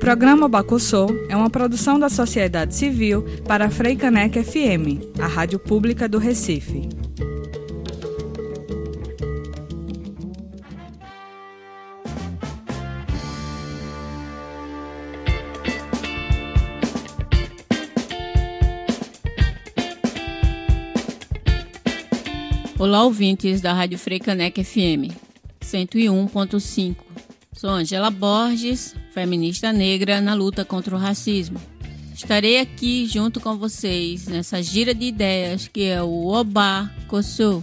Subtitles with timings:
[0.00, 6.08] Programa Bacossô é uma produção da sociedade civil para a Freicaneca FM, a rádio pública
[6.08, 6.88] do Recife.
[22.78, 25.12] Olá, ouvintes da Rádio Freicaneca FM
[25.62, 26.96] 101.5.
[27.52, 31.60] Sou Angela Borges, feminista negra na luta contra o racismo.
[32.14, 37.62] Estarei aqui junto com vocês nessa gira de ideias que é o Oba Kossou.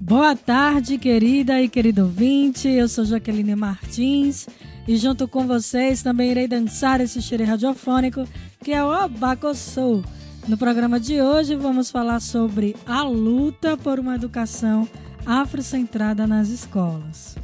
[0.00, 2.68] Boa tarde, querida e querido ouvinte.
[2.68, 4.46] Eu sou Jaqueline Martins
[4.86, 8.26] e junto com vocês também irei dançar esse xerê radiofônico
[8.62, 10.04] que é o Oba Kossou
[10.48, 14.88] no programa de hoje vamos falar sobre a luta por uma educação
[15.26, 17.36] afrocentrada nas escolas.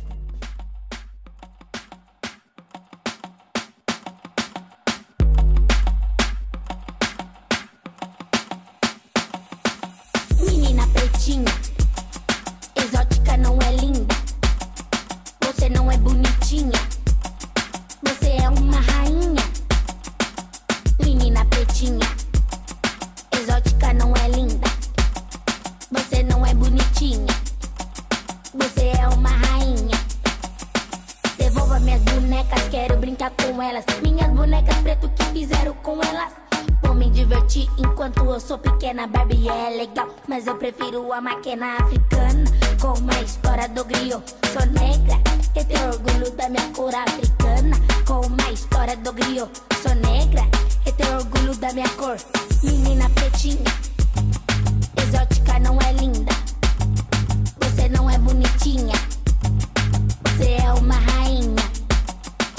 [11.32, 11.71] Menina
[41.12, 42.44] a máquina africana.
[42.80, 45.20] Com a história do griot, sou negra.
[45.54, 47.76] Eu tenho orgulho da minha cor africana.
[48.06, 49.50] Com a história do griot,
[49.82, 50.42] sou negra.
[50.86, 52.16] Eu tenho orgulho da minha cor.
[52.62, 53.64] Menina pretinha,
[54.96, 56.32] exótica não é linda.
[57.60, 58.94] Você não é bonitinha.
[60.24, 61.62] Você é uma rainha.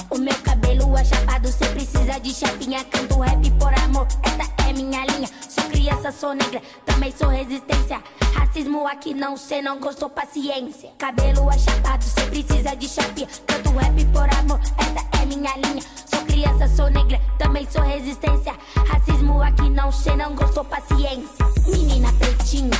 [0.10, 2.84] O meu cabelo é chapado, cê precisa de chapinha.
[2.86, 5.30] Canto rap por amor, esta é minha linha.
[5.48, 8.02] Sou criança, sou negra, também sou resistência.
[8.34, 10.90] Racismo aqui não, cê não gostou, paciência.
[10.98, 13.28] Cabelo chapado, cê precisa de chapinha.
[13.46, 15.84] Canto rap por amor, esta é minha linha.
[16.06, 18.54] Sou criança, sou negra, também sou resistência.
[18.88, 21.46] Racismo aqui não, cê não gostou, paciência.
[21.68, 22.72] Menina pretinha,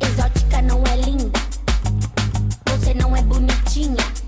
[0.00, 1.38] exótica não é linda.
[2.66, 4.21] Você não é bonitinha.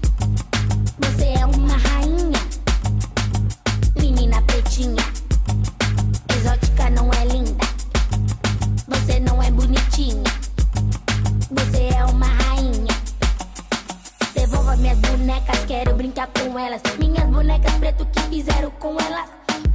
[16.75, 16.99] Brincar com elas.
[16.99, 19.29] Minhas bonecas preto que fizeram com elas.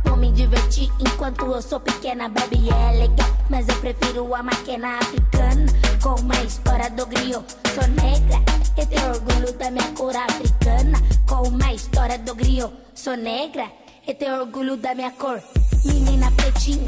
[0.03, 3.29] Vou me divertir enquanto eu sou pequena, baby é legal.
[3.49, 5.65] Mas eu prefiro a máquina africana.
[6.01, 8.41] Com a história do griot, sou negra.
[8.77, 10.99] Eu tenho orgulho da minha cor africana.
[11.27, 13.65] Com a história do griot, sou negra.
[14.07, 15.41] Eu tenho orgulho da minha cor.
[15.85, 16.85] Menina pretinha,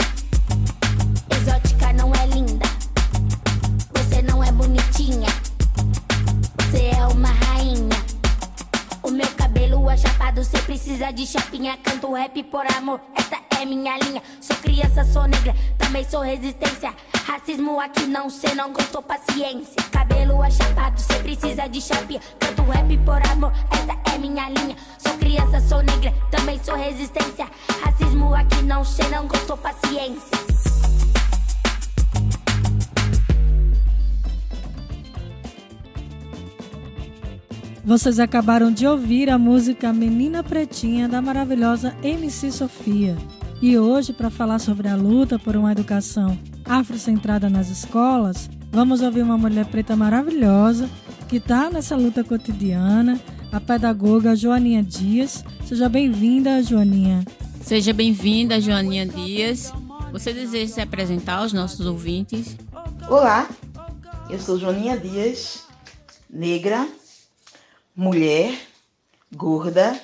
[1.30, 2.66] exótica não é linda.
[3.96, 5.28] Você não é bonitinha.
[6.58, 7.51] Você é uma rainha.
[9.92, 11.78] O meu cabelo é chapado, cê precisa de chapinha.
[11.84, 14.22] Canto rap por amor, esta é minha linha.
[14.40, 16.94] Sou criança, sou negra, também sou resistência.
[17.26, 19.76] Racismo aqui não, cê não gostou, paciência.
[19.92, 22.22] Cabelo é chapado, cê precisa de chapinha.
[22.40, 24.78] Canto rap por amor, esta é minha linha.
[24.98, 27.50] Sou criança, sou negra, também sou resistência.
[27.82, 30.51] Racismo aqui não, cê não gostou, paciência.
[37.92, 43.18] Vocês acabaram de ouvir a música Menina Pretinha da maravilhosa MC Sofia.
[43.62, 49.22] E hoje, para falar sobre a luta por uma educação afrocentrada nas escolas, vamos ouvir
[49.24, 50.90] uma mulher preta maravilhosa
[51.28, 53.20] que está nessa luta cotidiana,
[53.52, 55.44] a pedagoga Joaninha Dias.
[55.66, 57.26] Seja bem-vinda, Joaninha.
[57.62, 59.74] Seja bem-vinda, Joaninha Dias.
[60.14, 62.56] Você deseja se apresentar aos nossos ouvintes?
[63.10, 63.50] Olá,
[64.30, 65.66] eu sou Joaninha Dias,
[66.30, 66.88] negra,
[67.96, 68.58] mulher,
[69.32, 70.00] gorda,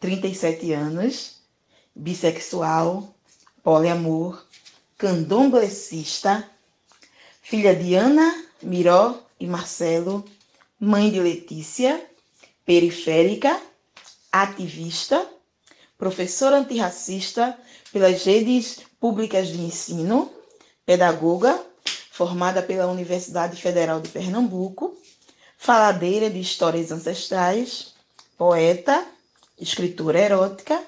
[0.00, 1.40] 37 anos,
[1.94, 3.14] bissexual,
[3.62, 4.44] poliamor,
[4.98, 6.48] candomblessista,
[7.42, 10.24] filha de Ana Miró e Marcelo,
[10.78, 12.04] mãe de Letícia,
[12.64, 13.60] periférica,
[14.32, 15.26] ativista,
[15.98, 17.58] professora antirracista
[17.92, 20.30] pelas redes públicas de ensino,
[20.84, 21.60] pedagoga,
[22.10, 24.96] formada pela Universidade Federal de Pernambuco,
[25.60, 27.92] faladeira de histórias ancestrais,
[28.38, 29.04] poeta,
[29.60, 30.80] escritora erótica,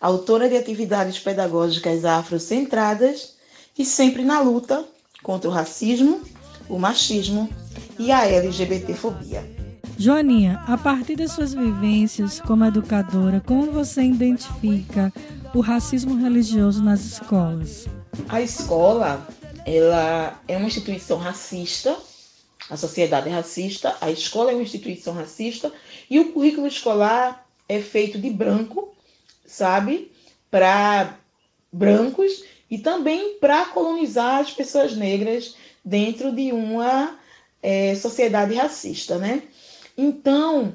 [0.00, 3.34] autora de atividades pedagógicas afrocentradas
[3.78, 4.82] e sempre na luta
[5.22, 6.22] contra o racismo,
[6.66, 7.46] o machismo
[7.98, 9.44] e a LGBTfobia.
[9.98, 15.12] Joaninha, a partir das suas vivências como educadora, como você identifica
[15.54, 17.86] o racismo religioso nas escolas?
[18.30, 19.26] A escola,
[19.66, 21.94] ela é uma instituição racista,
[22.68, 25.72] a sociedade é racista, a escola é uma instituição racista
[26.10, 28.94] e o currículo escolar é feito de branco,
[29.44, 30.10] sabe?
[30.50, 31.16] Para
[31.72, 35.54] brancos e também para colonizar as pessoas negras
[35.84, 37.16] dentro de uma
[37.62, 39.42] é, sociedade racista, né?
[39.96, 40.74] Então,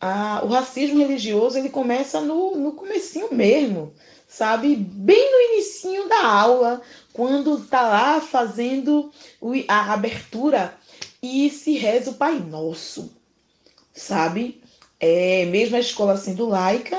[0.00, 3.92] a, o racismo religioso ele começa no, no comecinho mesmo,
[4.28, 4.76] sabe?
[4.76, 6.80] Bem no inicinho da aula,
[7.12, 9.10] quando tá lá fazendo
[9.66, 10.77] a abertura
[11.22, 13.12] e se reza o Pai Nosso,
[13.92, 14.62] sabe?
[15.00, 16.98] É, mesmo a escola sendo laica,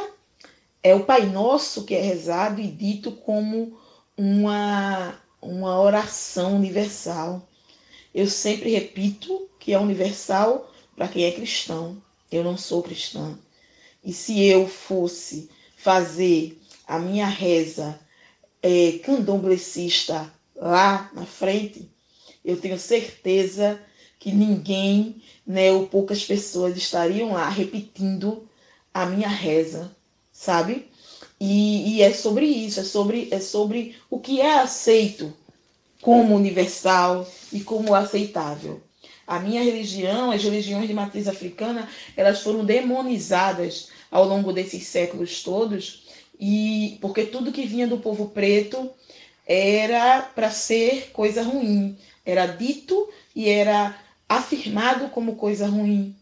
[0.84, 3.78] é o Pai Nosso que é rezado e dito como
[4.18, 7.48] uma, uma oração universal.
[8.14, 12.02] Eu sempre repito que é universal para quem é cristão.
[12.32, 13.38] Eu não sou cristã.
[14.04, 18.00] E se eu fosse fazer a minha reza
[18.62, 21.90] é, candomblessista lá na frente,
[22.44, 23.80] eu tenho certeza
[24.20, 25.16] que ninguém,
[25.48, 28.48] né, ou poucas pessoas estariam lá repetindo
[28.94, 29.96] a minha reza,
[30.32, 30.90] sabe?
[31.40, 35.34] E, e, é sobre isso, é sobre, é sobre o que é aceito
[36.02, 38.82] como universal e como aceitável.
[39.26, 41.88] A minha religião, as religiões de matriz africana,
[42.18, 46.04] elas foram demonizadas ao longo desses séculos todos,
[46.38, 48.90] e porque tudo que vinha do povo preto
[49.46, 53.96] era para ser coisa ruim, era dito e era
[54.30, 56.16] afirmado como coisa ruim.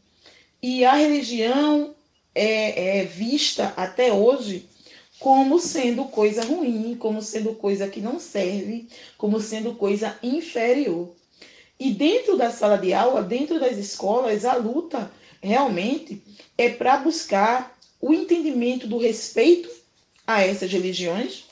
[0.64, 1.94] E a religião
[2.34, 4.66] é, é vista até hoje
[5.20, 8.88] como sendo coisa ruim, como sendo coisa que não serve,
[9.18, 11.10] como sendo coisa inferior.
[11.80, 15.12] E dentro da sala de aula, dentro das escolas, a luta
[15.42, 16.22] realmente
[16.58, 19.70] é para buscar o entendimento do respeito
[20.26, 21.46] a essas religiões,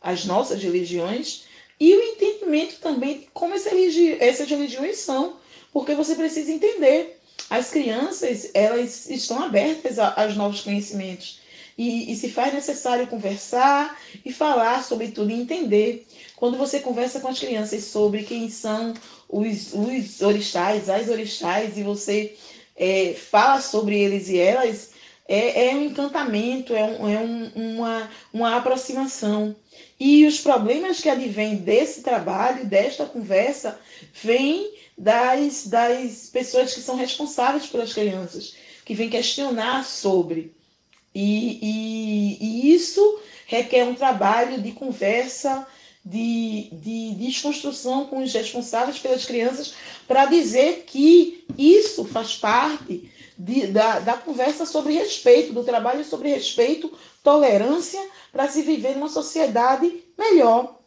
[0.00, 1.44] as nossas religiões,
[1.78, 5.36] e o entendimento também de como essas, religi essas religiões são,
[5.76, 7.20] porque você precisa entender.
[7.50, 11.38] As crianças, elas estão abertas aos novos conhecimentos.
[11.76, 16.06] E, e, se faz necessário conversar e falar sobre tudo e entender.
[16.34, 18.94] Quando você conversa com as crianças sobre quem são
[19.28, 22.34] os, os orixás, as orixás, e você
[22.74, 24.92] é, fala sobre eles e elas,
[25.28, 29.54] é, é um encantamento, é, um, é um, uma, uma aproximação.
[30.00, 33.78] E os problemas que advêm desse trabalho, desta conversa,
[34.14, 38.54] vêm das, das pessoas que são responsáveis pelas crianças,
[38.84, 40.54] que vêm questionar sobre.
[41.14, 45.66] E, e, e isso requer um trabalho de conversa,
[46.04, 49.74] de, de desconstrução com os responsáveis pelas crianças,
[50.06, 56.28] para dizer que isso faz parte de, da, da conversa sobre respeito, do trabalho sobre
[56.28, 58.00] respeito, tolerância,
[58.32, 60.78] para se viver numa sociedade melhor.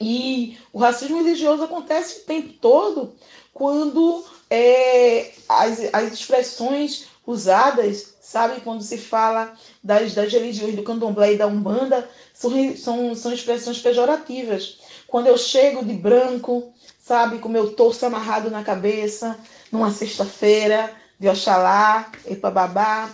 [0.00, 3.12] E o racismo religioso acontece o tempo todo
[3.52, 8.60] quando é, as, as expressões usadas sabe?
[8.60, 13.80] Quando se fala das, das religiões do candomblé e da umbanda, são, são, são expressões
[13.80, 14.78] pejorativas.
[15.06, 19.38] Quando eu chego de branco, sabe, com meu torso amarrado na cabeça,
[19.72, 23.10] numa sexta-feira, de Oxalá, Epababá,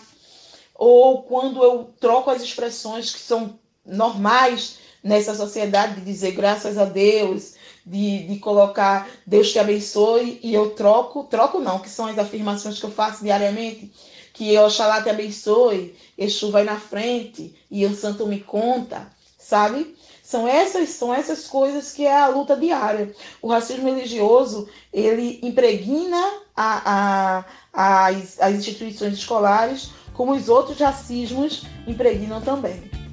[0.75, 6.87] ou quando eu troco as expressões que são normais nessa sociedade, de dizer graças a
[6.87, 7.53] Deus,
[7.85, 12.79] de, de colocar Deus te abençoe, e eu troco, troco não, que são as afirmações
[12.81, 13.93] que eu faço diariamente,
[14.33, 19.07] que Oxalá te abençoe, Exu vai na frente e o santo me conta,
[19.39, 19.95] sabe?
[20.23, 23.15] São essas, são essas coisas que é a luta diária.
[23.43, 31.65] O racismo religioso, ele impregna a, a, as, as instituições escolares, como os outros racismos
[31.87, 33.04] impregnam também.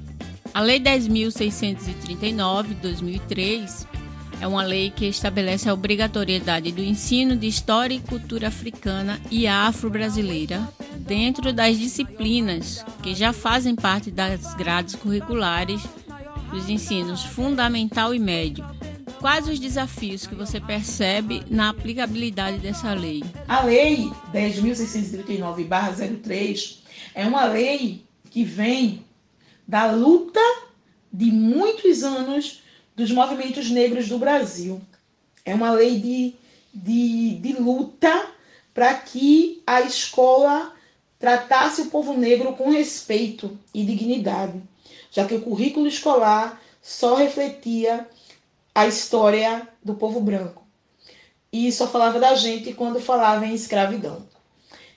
[0.54, 3.86] A Lei 10.639, de 2003,
[4.38, 9.46] é uma lei que estabelece a obrigatoriedade do ensino de história e cultura africana e
[9.46, 10.68] afro-brasileira
[10.98, 15.80] dentro das disciplinas que já fazem parte das grades curriculares
[16.50, 18.62] dos ensinos fundamental e médio,
[19.20, 23.24] quais os desafios que você percebe na aplicabilidade dessa lei?
[23.48, 26.76] A Lei 10.639-03
[27.14, 29.02] é uma lei que vem
[29.66, 30.40] da luta
[31.12, 32.62] de muitos anos
[32.96, 34.80] dos movimentos negros do Brasil.
[35.44, 36.34] É uma lei de,
[36.72, 38.30] de, de luta
[38.72, 40.72] para que a escola
[41.18, 44.60] tratasse o povo negro com respeito e dignidade,
[45.10, 48.08] já que o currículo escolar só refletia
[48.74, 50.62] a história do povo branco
[51.52, 54.26] e só falava da gente quando falava em escravidão.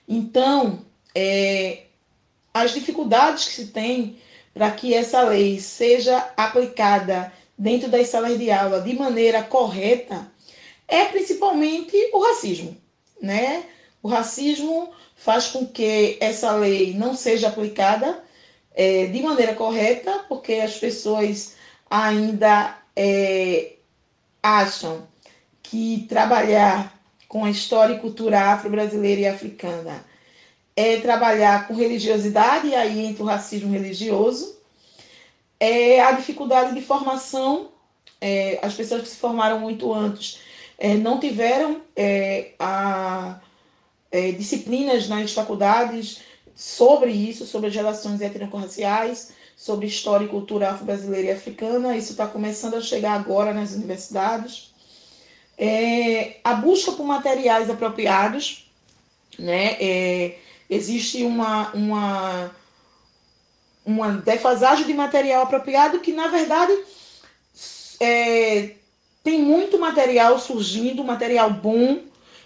[0.08, 0.80] Então,
[1.14, 1.84] é,
[2.54, 4.16] as dificuldades que se tem
[4.56, 10.32] para que essa lei seja aplicada dentro das salas de aula de maneira correta
[10.88, 12.74] é principalmente o racismo,
[13.20, 13.64] né?
[14.02, 18.24] O racismo faz com que essa lei não seja aplicada
[18.74, 21.54] é, de maneira correta, porque as pessoas
[21.90, 23.74] ainda é,
[24.42, 25.06] acham
[25.62, 26.98] que trabalhar
[27.28, 30.02] com a história e cultura afro-brasileira e africana
[30.76, 34.56] é trabalhar com religiosidade, e aí entra o racismo religioso,
[35.58, 37.70] é a dificuldade de formação,
[38.20, 40.38] é, as pessoas que se formaram muito antes
[40.78, 43.40] é, não tiveram é, a,
[44.10, 46.20] é, disciplinas nas faculdades
[46.54, 51.96] sobre isso, sobre as relações étnico-raciais, sobre história e cultura afro-brasileira e africana.
[51.96, 54.74] Isso está começando a chegar agora nas universidades.
[55.58, 58.70] É, a busca por materiais apropriados,
[59.38, 59.76] né?
[60.68, 62.50] Existe uma, uma,
[63.84, 66.72] uma defasagem de material apropriado que, na verdade,
[68.00, 68.74] é,
[69.22, 72.00] tem muito material surgindo, material bom,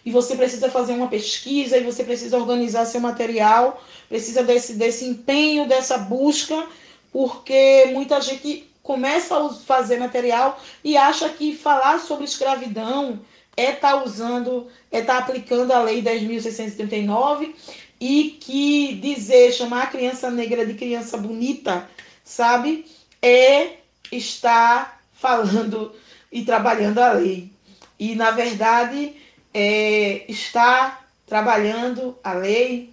[0.05, 5.05] e você precisa fazer uma pesquisa, e você precisa organizar seu material, precisa desse, desse
[5.05, 6.67] empenho, dessa busca,
[7.13, 13.21] porque muita gente começa a fazer material e acha que falar sobre escravidão
[13.57, 17.55] é estar tá usando, é estar tá aplicando a lei 10.639
[18.01, 21.89] e que dizer, chamar a criança negra de criança bonita,
[22.25, 22.87] sabe,
[23.21, 23.75] é
[24.11, 25.93] estar falando
[26.33, 27.53] e trabalhando a lei.
[27.99, 29.15] E, na verdade,
[29.53, 32.91] é estar trabalhando a lei,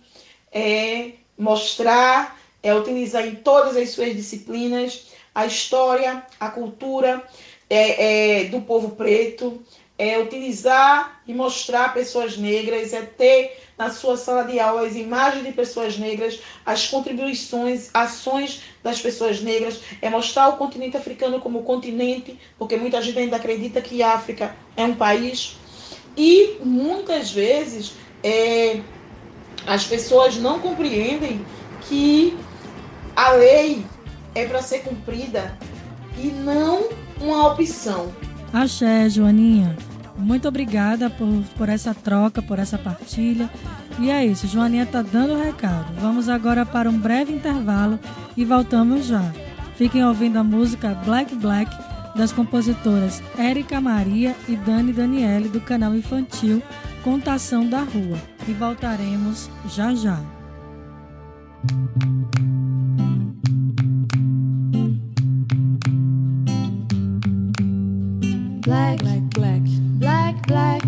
[0.51, 7.23] é mostrar, é utilizar em todas as suas disciplinas a história, a cultura
[7.69, 9.63] é, é, do povo preto,
[9.97, 15.45] é utilizar e mostrar pessoas negras, é ter na sua sala de aula as imagens
[15.45, 21.63] de pessoas negras, as contribuições, ações das pessoas negras, é mostrar o continente africano como
[21.63, 25.57] continente, porque muita gente ainda acredita que a África é um país.
[26.15, 28.81] E muitas vezes é,
[29.67, 31.45] as pessoas não compreendem
[31.87, 32.35] que
[33.15, 33.85] a lei
[34.33, 35.57] é para ser cumprida
[36.17, 36.89] e não
[37.21, 38.13] uma opção.
[38.53, 39.75] Axé, Joaninha.
[40.17, 43.49] Muito obrigada por, por essa troca, por essa partilha.
[43.99, 45.93] E é isso, Joaninha está dando o recado.
[45.99, 47.99] Vamos agora para um breve intervalo
[48.35, 49.31] e voltamos já.
[49.75, 51.71] Fiquem ouvindo a música Black Black
[52.15, 56.63] das compositoras Érica Maria e Dani Daniele do canal infantil
[57.03, 58.17] Contação da Rua.
[58.47, 60.19] E voltaremos já já.
[68.65, 69.37] Black, black, black.
[69.37, 69.86] black, black, black,
[70.47, 70.81] black,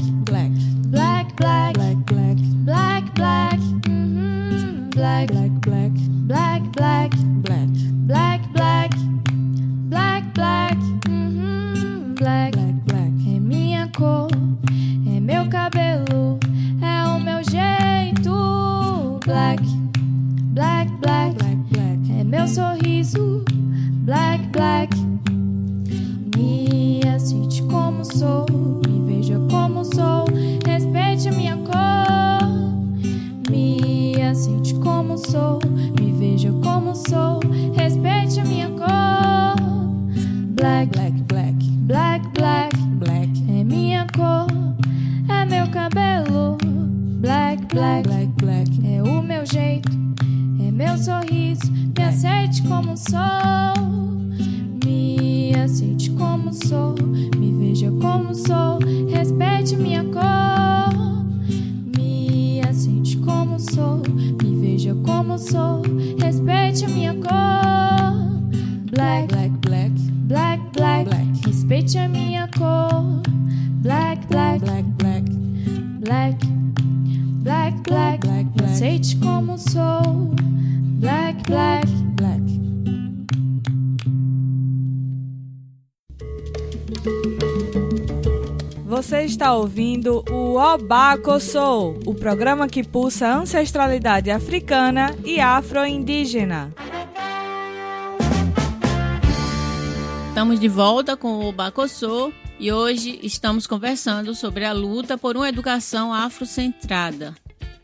[47.74, 49.90] Black, black, black, é o meu jeito,
[50.60, 51.72] é meu sorriso.
[51.98, 53.84] Me aceite como sou,
[54.84, 56.96] me aceite como sou,
[57.38, 58.69] me veja como sou
[89.50, 96.72] está ouvindo o Obaco Soul, o programa que pulsa ancestralidade africana e afro-indígena.
[100.28, 105.36] Estamos de volta com o Obaco Soul e hoje estamos conversando sobre a luta por
[105.36, 107.34] uma educação afrocentrada.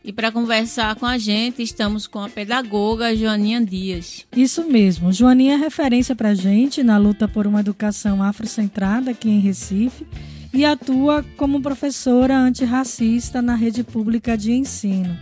[0.04, 4.24] E para conversar com a gente, estamos com a pedagoga Joaninha Dias.
[4.36, 5.12] Isso mesmo.
[5.12, 10.06] Joaninha é referência para a gente na luta por uma educação afrocentrada aqui em Recife
[10.52, 15.16] e atua como professora antirracista na rede pública de ensino.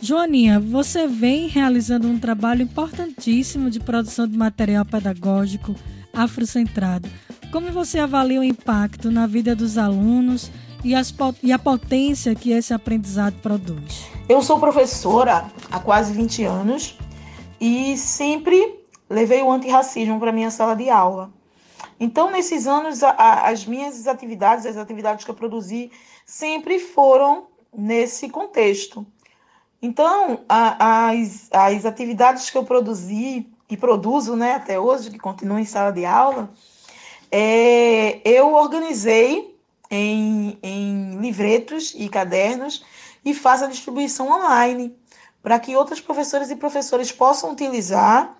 [0.00, 5.74] Joaninha, você vem realizando um trabalho importantíssimo de produção de material pedagógico
[6.12, 7.08] afrocentrado.
[7.50, 10.50] Como você avalia o impacto na vida dos alunos
[10.84, 14.06] e, as, e a potência que esse aprendizado produz?
[14.28, 16.98] Eu sou professora há quase 20 anos
[17.60, 21.30] e sempre levei o antirracismo para minha sala de aula.
[21.98, 25.90] Então, nesses anos, a, a, as minhas atividades, as atividades que eu produzi,
[26.24, 29.06] sempre foram nesse contexto.
[29.80, 35.58] Então, a, as, as atividades que eu produzi e produzo né, até hoje, que continuam
[35.58, 36.50] em sala de aula,
[37.30, 39.56] é, eu organizei
[39.90, 42.84] em, em livretos e cadernos
[43.24, 44.96] e faça a distribuição online,
[45.42, 48.36] para que outros professores e professores possam utilizar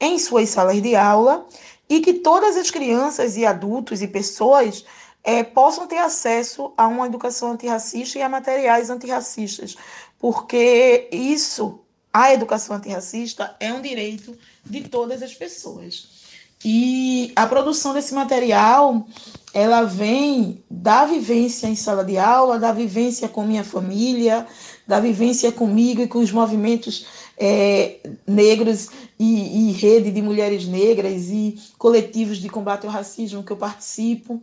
[0.00, 1.46] em suas salas de aula
[1.88, 4.84] e que todas as crianças e adultos e pessoas
[5.24, 9.76] é, possam ter acesso a uma educação antirracista e a materiais antirracistas,
[10.18, 11.80] porque isso,
[12.12, 16.18] a educação antirracista, é um direito de todas as pessoas.
[16.64, 19.06] E a produção desse material,
[19.52, 24.46] ela vem da vivência em sala de aula, da vivência com minha família,
[24.86, 28.88] da vivência comigo e com os movimentos é, negros
[29.18, 34.42] e, e, rede de mulheres negras e coletivos de combate ao racismo que eu participo.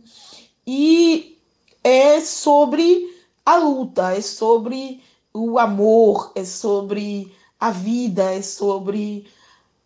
[0.66, 1.38] E
[1.84, 5.00] é sobre a luta, é sobre
[5.32, 9.26] o amor, é sobre a vida, é sobre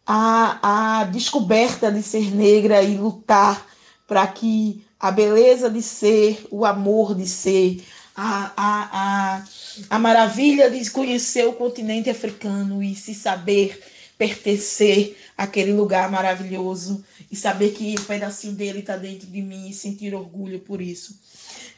[0.06, 3.66] a, a descoberta de ser negra e lutar
[4.06, 7.82] para que a beleza de ser, o amor de ser,
[8.14, 9.44] a, a, a,
[9.88, 13.82] a maravilha de conhecer o continente africano e se saber
[14.18, 19.72] pertencer àquele lugar maravilhoso e saber que um pedacinho dele está dentro de mim e
[19.72, 21.18] sentir orgulho por isso.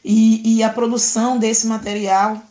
[0.03, 2.43] E, e a produção desse material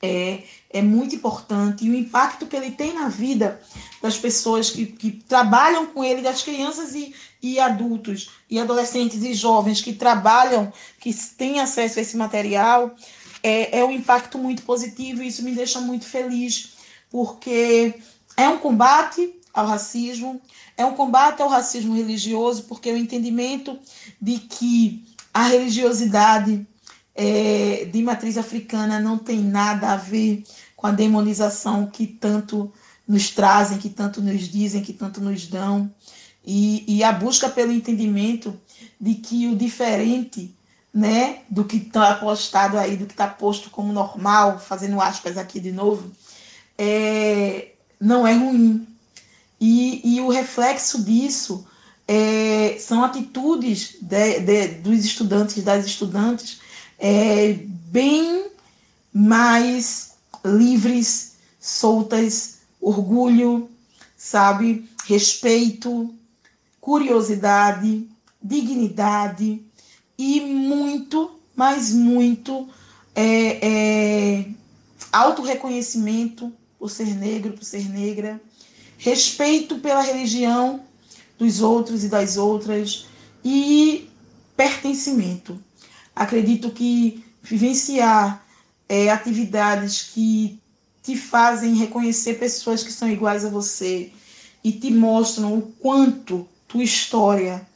[0.00, 3.60] é, é muito importante e o impacto que ele tem na vida
[4.00, 9.32] das pessoas que, que trabalham com ele, das crianças e, e adultos, e adolescentes e
[9.34, 12.94] jovens que trabalham, que têm acesso a esse material,
[13.42, 16.74] é, é um impacto muito positivo e isso me deixa muito feliz,
[17.10, 17.94] porque
[18.36, 20.40] é um combate ao racismo,
[20.76, 23.78] é um combate ao racismo religioso, porque o entendimento
[24.20, 26.66] de que a religiosidade
[27.14, 30.44] é, de matriz africana não tem nada a ver
[30.76, 32.72] com a demonização que tanto
[33.06, 35.92] nos trazem, que tanto nos dizem, que tanto nos dão,
[36.44, 38.58] e, e a busca pelo entendimento
[39.00, 40.54] de que o diferente
[40.92, 45.60] né, do que está postado aí, do que está posto como normal, fazendo aspas aqui
[45.60, 46.10] de novo,
[46.76, 48.86] é, não é ruim.
[49.60, 51.66] E, e o reflexo disso
[52.08, 56.60] é, são atitudes de, de, dos estudantes, das estudantes,
[56.98, 58.46] é, bem
[59.12, 63.70] mais livres, soltas, orgulho,
[64.16, 64.88] sabe?
[65.06, 66.12] Respeito,
[66.80, 68.08] curiosidade,
[68.42, 69.62] dignidade
[70.16, 72.68] e muito, mas muito
[73.14, 74.46] é, é,
[75.12, 78.40] autorreconhecimento por ser negro, por ser negra,
[78.96, 80.82] respeito pela religião
[81.38, 83.06] dos outros e das outras
[83.44, 84.08] e
[84.56, 85.58] pertencimento.
[86.14, 88.44] Acredito que vivenciar
[88.88, 90.60] é, atividades que
[91.02, 94.12] te fazem reconhecer pessoas que são iguais a você
[94.62, 97.66] e te mostram o quanto tua história,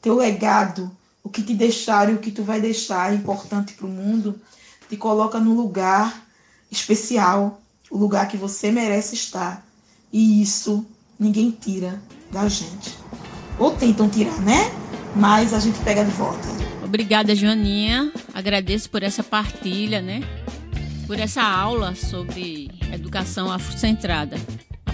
[0.00, 0.90] teu legado,
[1.24, 4.38] o que te deixaram e o que tu vai deixar é importante para o mundo,
[4.88, 6.22] te coloca no lugar
[6.70, 7.60] especial,
[7.90, 9.66] o lugar que você merece estar.
[10.12, 10.84] E isso
[11.18, 12.98] ninguém tira da gente.
[13.58, 14.70] Ou tentam tirar, né?
[15.16, 16.46] Mas a gente pega de volta.
[16.84, 18.12] Obrigada, Joaninha.
[18.34, 20.20] Agradeço por essa partilha, né?
[21.06, 24.36] Por essa aula sobre educação afrocentrada.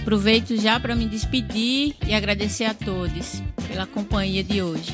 [0.09, 4.91] Aproveito já para me despedir e agradecer a todos pela companhia de hoje.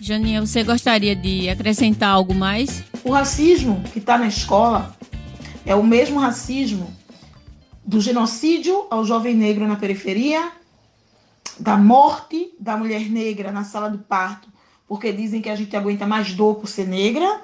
[0.00, 2.82] Joaninha, você gostaria de acrescentar algo mais?
[3.04, 4.96] O racismo que está na escola
[5.66, 6.96] é o mesmo racismo
[7.84, 10.50] do genocídio ao jovem negro na periferia,
[11.60, 14.48] da morte da mulher negra na sala do parto
[14.88, 17.42] porque dizem que a gente aguenta mais dor por ser negra,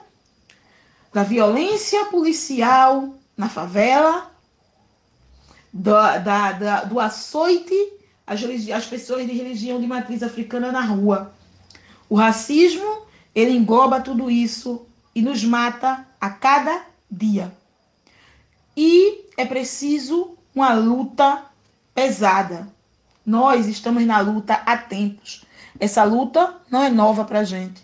[1.12, 4.31] da violência policial na favela,
[5.72, 7.74] do, da, da, do açoite
[8.26, 11.32] às, pessoas de religião de matriz africana na rua.
[12.08, 13.02] O racismo,
[13.34, 17.52] ele engloba tudo isso e nos mata a cada dia.
[18.76, 21.44] E é preciso uma luta
[21.94, 22.68] pesada.
[23.24, 25.44] Nós estamos na luta há tempos.
[25.78, 27.82] Essa luta não é nova para a gente.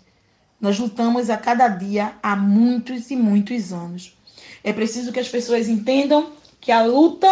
[0.59, 4.17] Nós lutamos a cada dia há muitos e muitos anos.
[4.63, 7.27] É preciso que as pessoas entendam que a luta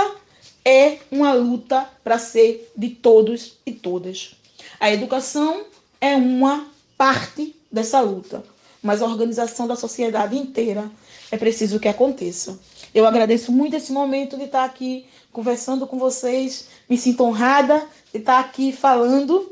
[0.68, 4.36] é uma luta para ser de todos e todas.
[4.78, 5.64] A educação
[6.02, 8.44] é uma parte dessa luta,
[8.84, 10.92] mas a organização da sociedade inteira
[11.32, 12.60] é preciso que aconteça.
[12.94, 18.20] Eu agradeço muito esse momento de estar aqui conversando com vocês, me sinto honrada de
[18.20, 19.50] estar aqui falando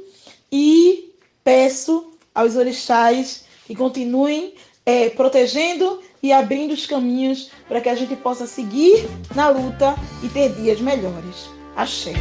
[0.51, 1.13] e
[1.45, 4.53] peço aos orixás que continuem
[4.85, 10.29] é, protegendo e abrindo os caminhos para que a gente possa seguir na luta e
[10.29, 11.49] ter dias melhores.
[11.75, 12.13] Axé.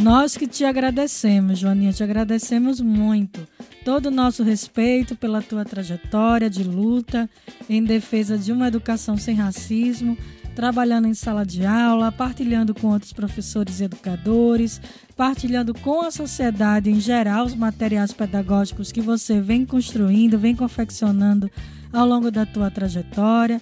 [0.00, 3.46] Nós que te agradecemos, Joaninha, te agradecemos muito.
[3.84, 7.28] Todo o nosso respeito pela tua trajetória de luta
[7.68, 10.16] em defesa de uma educação sem racismo,
[10.60, 14.78] trabalhando em sala de aula, partilhando com outros professores e educadores,
[15.16, 21.50] partilhando com a sociedade em geral os materiais pedagógicos que você vem construindo, vem confeccionando
[21.90, 23.58] ao longo da tua trajetória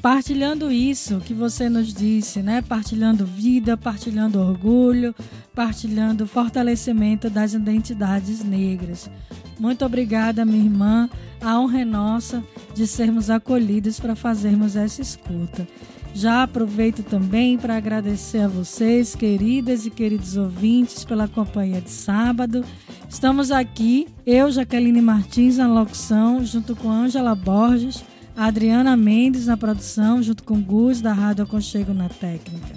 [0.00, 2.62] partilhando isso que você nos disse, né?
[2.62, 5.12] Partilhando vida, partilhando orgulho,
[5.52, 9.10] partilhando fortalecimento das identidades negras.
[9.58, 11.10] Muito obrigada, minha irmã.
[11.40, 12.40] A honra é nossa
[12.72, 15.66] de sermos acolhidos para fazermos essa escuta.
[16.16, 22.64] Já aproveito também para agradecer a vocês, queridas e queridos ouvintes, pela companhia de sábado.
[23.06, 28.02] Estamos aqui, eu, Jaqueline Martins, na locução, junto com Ângela Borges,
[28.34, 32.74] Adriana Mendes na produção, junto com Gus, da Rádio Aconchego na técnica.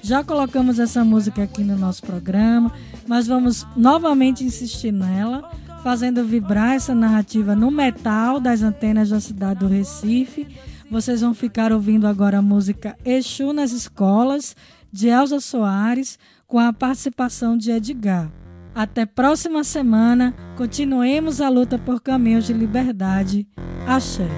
[0.00, 2.70] Já colocamos essa música aqui no nosso programa,
[3.04, 5.50] mas vamos novamente insistir nela,
[5.82, 10.46] fazendo vibrar essa narrativa no metal das antenas da cidade do Recife
[10.90, 14.54] vocês vão ficar ouvindo agora a música Exu nas Escolas,
[14.92, 18.30] de Elza Soares, com a participação de Edgar.
[18.74, 23.46] Até próxima semana, continuemos a luta por caminhos de liberdade.
[23.86, 24.28] Axé.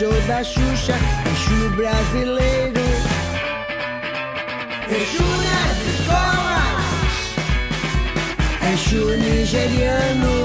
[0.00, 0.94] Show da Xuxa,
[1.30, 2.80] Exu brasileiro,
[4.88, 7.34] Exu nas escolas,
[8.72, 10.36] Exu nigeriano.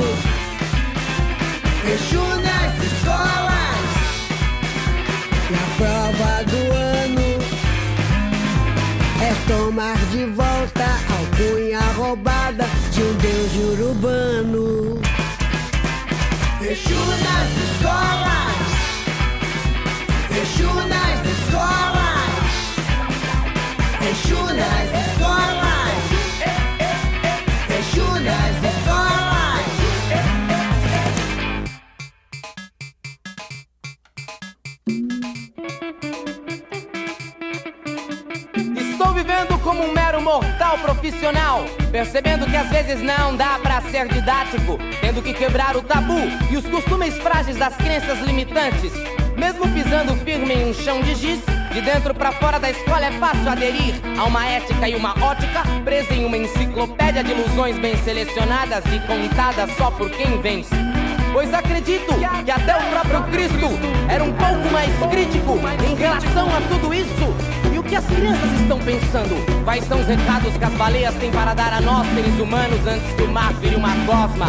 [1.93, 3.85] Exu nas escolas
[5.49, 7.29] E a prova do ano.
[9.21, 14.99] É tomar de volta a alcunha roubada De um deus urbano.
[16.61, 18.64] Exu nas escolas
[24.15, 24.95] Escolas
[38.77, 44.07] Estou vivendo como um mero mortal profissional, percebendo que às vezes não dá pra ser
[44.07, 48.93] didático, tendo que quebrar o tabu e os costumes frágeis das crenças limitantes.
[49.37, 51.41] Mesmo pisando firme em um chão de giz,
[51.75, 55.61] de dentro pra fora da escola é fácil aderir a uma ética e uma ótica
[55.83, 60.73] presa em uma enciclopédia de ilusões bem selecionadas e contadas só por quem vence.
[61.33, 62.13] Pois acredito
[62.45, 63.67] que até o próprio Cristo
[64.07, 67.35] era um pouco mais crítico em relação a tudo isso.
[67.73, 69.63] E o que as crianças estão pensando?
[69.65, 73.11] Quais são os recados que as baleias têm para dar a nós, seres humanos, antes
[73.17, 74.47] que o mar vire uma gosma?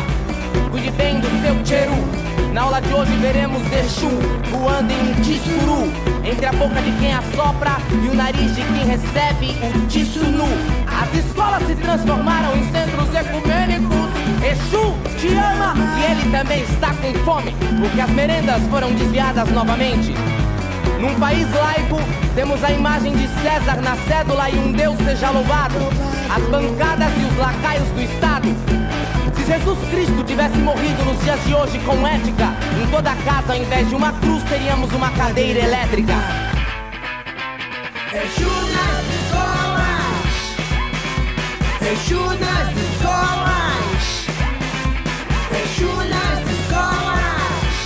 [0.71, 2.26] Cuide bem do seu tcheru.
[2.57, 4.09] Na aula de hoje veremos Exu
[4.51, 5.93] voando em um tissuru
[6.25, 10.49] Entre a boca de quem assopra e o nariz de quem recebe o tissunu
[10.87, 14.09] As escolas se transformaram em centros ecumênicos
[14.43, 20.15] Exu te ama e ele também está com fome Porque as merendas foram desviadas novamente
[20.99, 21.99] num país laico,
[22.35, 25.75] temos a imagem de César na cédula e um Deus seja louvado.
[26.35, 28.86] as bancadas e os lacaios do Estado.
[29.35, 33.59] Se Jesus Cristo tivesse morrido nos dias de hoje com ética, em toda casa, ao
[33.59, 36.15] invés de uma cruz, teríamos uma cadeira elétrica.
[38.13, 40.07] Exu nas escolas,
[41.93, 44.05] Exu nas escolas,
[45.63, 47.77] Exu nas escolas,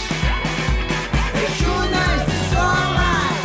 [1.44, 3.40] Exu nas escolas,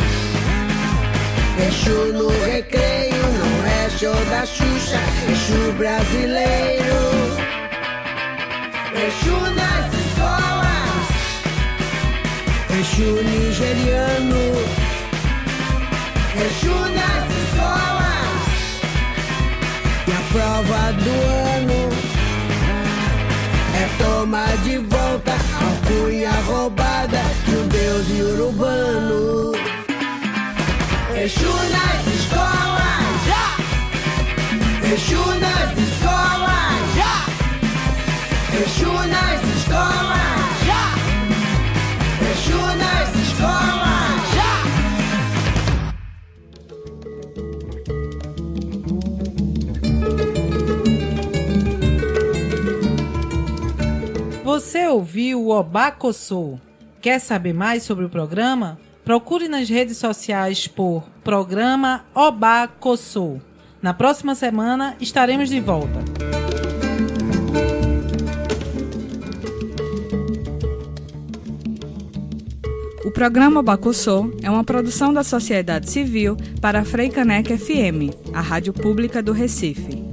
[1.66, 6.75] Exu no recreio, não é show da Xuxa, Exu brasileiro,
[35.16, 37.16] Exu nas escolas Já!
[38.60, 40.84] Exu nas escolas Já!
[42.30, 44.52] Exu nas escolas Já!
[54.44, 56.58] Você ouviu o Obacossô?
[57.00, 58.78] Quer saber mais sobre o programa?
[59.02, 63.40] Procure nas redes sociais por Programa Obacossô.
[63.86, 66.00] Na próxima semana estaremos de volta.
[73.04, 78.72] O programa Bacussô é uma produção da sociedade civil para a Freicaneca FM, a rádio
[78.72, 80.05] pública do Recife.